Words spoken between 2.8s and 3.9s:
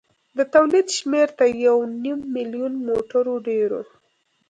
موټرو ډېر و.